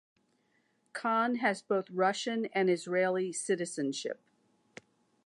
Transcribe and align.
Khan 0.93 1.35
has 1.35 1.61
both 1.61 1.87
Russian 1.91 2.47
and 2.53 2.71
Israeli 2.71 3.31
citizenship. 3.31 4.19